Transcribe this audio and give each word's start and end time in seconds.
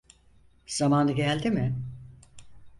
Zamanı 0.65 1.11
geldi 1.11 1.49
mi? 1.51 1.75